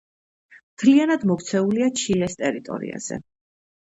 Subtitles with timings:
[0.77, 3.19] მთლიანად მოქცეულია ჩილეს ტერიტორიაზე.